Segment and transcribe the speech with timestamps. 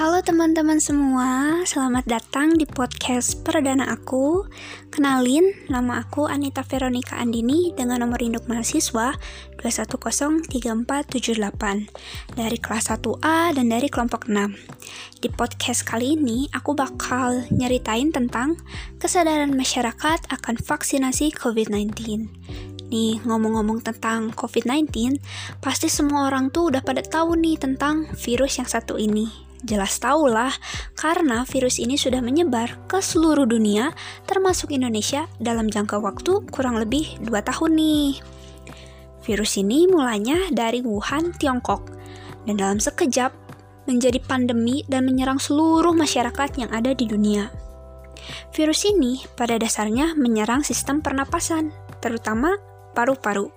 [0.00, 4.48] Halo teman-teman semua, selamat datang di podcast perdana aku.
[4.88, 9.12] Kenalin, nama aku Anita Veronica Andini dengan nomor induk mahasiswa
[9.60, 15.20] 2103478 dari kelas 1A dan dari kelompok 6.
[15.20, 18.56] Di podcast kali ini, aku bakal nyeritain tentang
[18.96, 21.92] kesadaran masyarakat akan vaksinasi COVID-19.
[22.88, 25.20] Nih, ngomong-ngomong tentang COVID-19,
[25.60, 30.56] pasti semua orang tuh udah pada tahu nih tentang virus yang satu ini, Jelas tahulah,
[30.96, 33.92] karena virus ini sudah menyebar ke seluruh dunia,
[34.24, 38.24] termasuk Indonesia, dalam jangka waktu kurang lebih 2 tahun nih.
[39.20, 41.92] Virus ini mulanya dari Wuhan, Tiongkok,
[42.48, 43.36] dan dalam sekejap
[43.84, 47.52] menjadi pandemi dan menyerang seluruh masyarakat yang ada di dunia.
[48.56, 51.68] Virus ini pada dasarnya menyerang sistem pernapasan,
[52.00, 52.56] terutama
[52.92, 53.50] paru-paru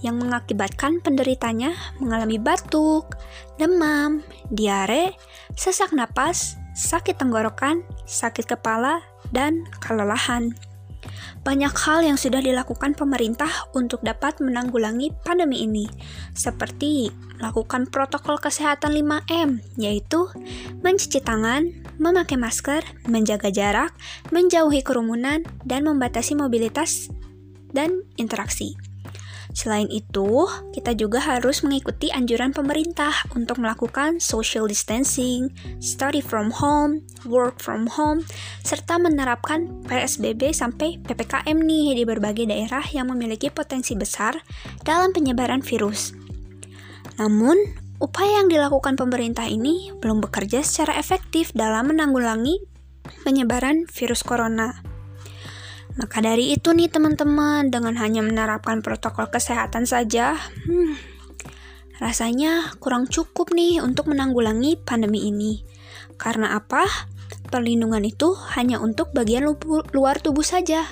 [0.00, 3.16] yang mengakibatkan penderitanya mengalami batuk,
[3.60, 5.16] demam, diare,
[5.56, 9.00] sesak napas, sakit tenggorokan, sakit kepala,
[9.32, 10.54] dan kelelahan.
[11.46, 15.86] Banyak hal yang sudah dilakukan pemerintah untuk dapat menanggulangi pandemi ini,
[16.34, 20.26] seperti melakukan protokol kesehatan 5M, yaitu
[20.82, 21.70] mencuci tangan,
[22.02, 23.94] memakai masker, menjaga jarak,
[24.34, 27.14] menjauhi kerumunan, dan membatasi mobilitas
[27.76, 28.72] dan interaksi.
[29.56, 30.44] Selain itu,
[30.76, 35.48] kita juga harus mengikuti anjuran pemerintah untuk melakukan social distancing,
[35.80, 38.20] study from home, work from home,
[38.60, 44.36] serta menerapkan PSBB sampai PPKM nih di berbagai daerah yang memiliki potensi besar
[44.84, 46.12] dalam penyebaran virus.
[47.16, 47.56] Namun,
[47.96, 52.60] upaya yang dilakukan pemerintah ini belum bekerja secara efektif dalam menanggulangi
[53.24, 54.95] penyebaran virus corona.
[55.96, 60.92] Maka dari itu nih teman-teman, dengan hanya menerapkan protokol kesehatan saja, hmm,
[62.04, 65.64] rasanya kurang cukup nih untuk menanggulangi pandemi ini.
[66.20, 66.84] Karena apa?
[67.48, 69.48] Perlindungan itu hanya untuk bagian
[69.96, 70.84] luar tubuh saja.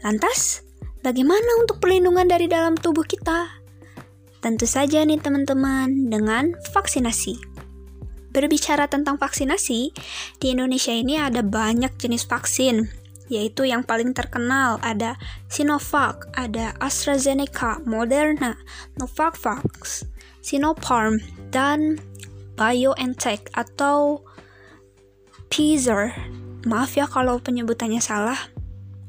[0.00, 0.64] Lantas,
[1.04, 3.60] bagaimana untuk perlindungan dari dalam tubuh kita?
[4.40, 7.36] Tentu saja nih teman-teman, dengan vaksinasi.
[8.32, 9.92] Berbicara tentang vaksinasi,
[10.40, 12.97] di Indonesia ini ada banyak jenis vaksin
[13.28, 15.16] yaitu yang paling terkenal ada
[15.52, 18.56] Sinovac, ada AstraZeneca, Moderna,
[18.96, 20.08] Novavax,
[20.40, 21.20] Sinopharm,
[21.52, 22.00] dan
[22.58, 24.24] BioNTech atau
[25.48, 26.12] Pfizer.
[26.66, 28.36] Maaf ya kalau penyebutannya salah.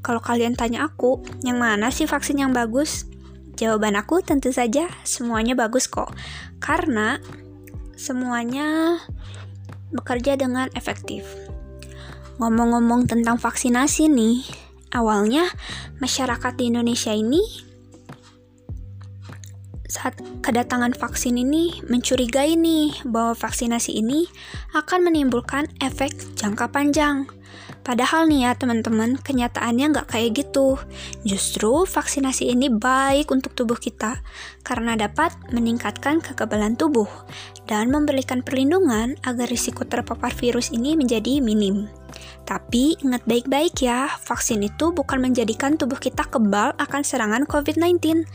[0.00, 3.04] Kalau kalian tanya aku, yang mana sih vaksin yang bagus?
[3.60, 6.08] Jawaban aku tentu saja semuanya bagus kok.
[6.62, 7.20] Karena
[8.00, 8.96] semuanya
[9.92, 11.28] bekerja dengan efektif.
[12.40, 14.48] Ngomong-ngomong tentang vaksinasi nih,
[14.96, 15.44] awalnya
[16.00, 17.68] masyarakat di Indonesia ini
[19.90, 24.24] saat kedatangan vaksin ini mencurigai nih bahwa vaksinasi ini
[24.72, 27.28] akan menimbulkan efek jangka panjang.
[27.80, 30.76] Padahal nih ya teman-teman, kenyataannya nggak kayak gitu.
[31.24, 34.20] Justru vaksinasi ini baik untuk tubuh kita
[34.60, 37.08] karena dapat meningkatkan kekebalan tubuh
[37.64, 41.88] dan memberikan perlindungan agar risiko terpapar virus ini menjadi minim.
[42.44, 48.26] Tapi ingat baik-baik ya, vaksin itu bukan menjadikan tubuh kita kebal akan serangan COVID-19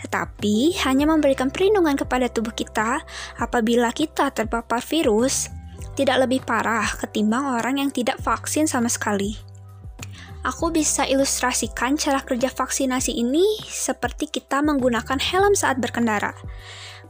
[0.00, 3.04] tetapi hanya memberikan perlindungan kepada tubuh kita
[3.36, 5.52] apabila kita terpapar virus
[6.00, 9.36] tidak lebih parah ketimbang orang yang tidak vaksin sama sekali.
[10.40, 16.32] Aku bisa ilustrasikan cara kerja vaksinasi ini seperti kita menggunakan helm saat berkendara.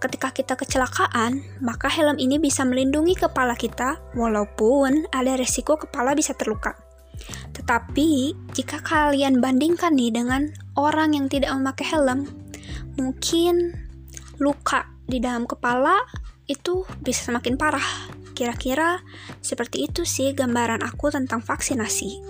[0.03, 6.35] Ketika kita kecelakaan, maka helm ini bisa melindungi kepala kita walaupun ada resiko kepala bisa
[6.35, 6.75] terluka.
[7.55, 12.27] Tetapi, jika kalian bandingkan nih dengan orang yang tidak memakai helm,
[12.99, 13.71] mungkin
[14.43, 16.03] luka di dalam kepala
[16.51, 19.05] itu bisa semakin parah Kira-kira
[19.45, 22.25] seperti itu sih gambaran aku tentang vaksinasi.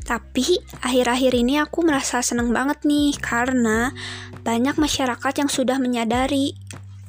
[0.00, 3.92] Tapi akhir-akhir ini aku merasa seneng banget nih karena
[4.40, 6.56] banyak masyarakat yang sudah menyadari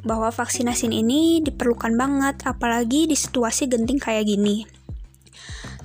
[0.03, 4.67] bahwa vaksinasi ini diperlukan banget apalagi di situasi genting kayak gini.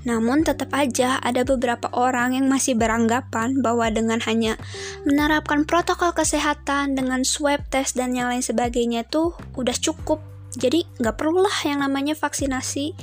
[0.06, 4.58] Namun tetap aja ada beberapa orang yang masih beranggapan bahwa dengan hanya
[5.06, 11.17] menerapkan protokol kesehatan dengan swab test dan yang lain sebagainya tuh udah cukup jadi nggak
[11.17, 12.94] perlulah yang namanya vaksinasi.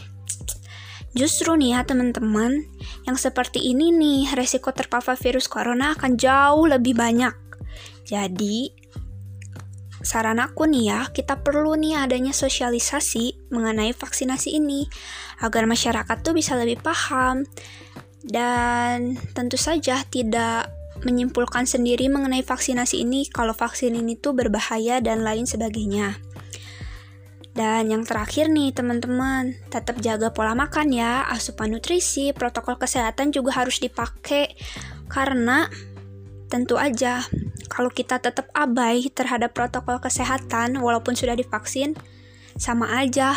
[1.16, 2.68] Justru nih ya teman-teman,
[3.08, 7.34] yang seperti ini nih resiko terpapar virus corona akan jauh lebih banyak.
[8.06, 8.70] Jadi,
[10.06, 14.86] saran aku nih ya, kita perlu nih adanya sosialisasi mengenai vaksinasi ini
[15.42, 17.48] agar masyarakat tuh bisa lebih paham
[18.28, 20.70] dan tentu saja tidak
[21.02, 26.18] menyimpulkan sendiri mengenai vaksinasi ini kalau vaksin ini tuh berbahaya dan lain sebagainya.
[27.58, 33.58] Dan yang terakhir nih teman-teman, tetap jaga pola makan ya, asupan nutrisi, protokol kesehatan juga
[33.58, 34.54] harus dipakai.
[35.10, 35.66] Karena
[36.54, 37.26] tentu aja
[37.66, 41.98] kalau kita tetap abai terhadap protokol kesehatan walaupun sudah divaksin,
[42.62, 43.34] sama aja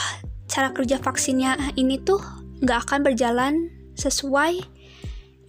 [0.53, 2.21] cara kerja vaksinnya ini tuh
[2.61, 3.55] nggak akan berjalan
[3.97, 4.80] sesuai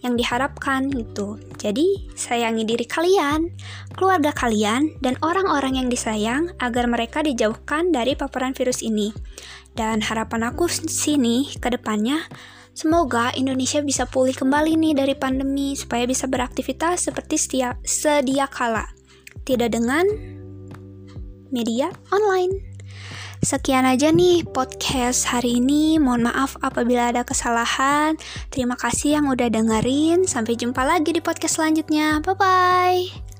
[0.02, 1.38] yang diharapkan gitu.
[1.56, 3.54] Jadi, sayangi diri kalian,
[3.94, 9.14] keluarga kalian, dan orang-orang yang disayang agar mereka dijauhkan dari paparan virus ini.
[9.72, 12.26] Dan harapan aku sini ke depannya,
[12.74, 18.84] semoga Indonesia bisa pulih kembali nih dari pandemi supaya bisa beraktivitas seperti setia, sedia kala.
[19.46, 20.04] Tidak dengan
[21.54, 22.71] media online.
[23.42, 25.98] Sekian aja nih podcast hari ini.
[25.98, 28.14] Mohon maaf apabila ada kesalahan.
[28.54, 30.30] Terima kasih yang udah dengerin.
[30.30, 32.22] Sampai jumpa lagi di podcast selanjutnya.
[32.22, 33.31] Bye bye.